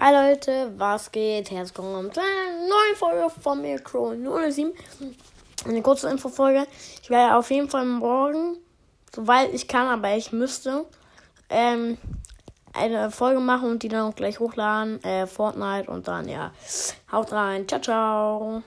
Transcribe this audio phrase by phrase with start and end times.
[0.00, 1.50] Hi Leute, was geht?
[1.50, 4.72] Herzlich willkommen zu einer neuen Folge von mir, Crow 07.
[5.66, 6.68] Eine kurze Infofolge.
[7.02, 8.58] Ich werde auf jeden Fall morgen,
[9.12, 10.86] soweit ich kann, aber ich müsste,
[11.50, 11.98] ähm,
[12.72, 15.02] eine Folge machen und die dann auch gleich hochladen.
[15.02, 16.52] Äh, Fortnite und dann, ja,
[17.10, 17.66] haut rein.
[17.66, 18.38] Ciao, ciao.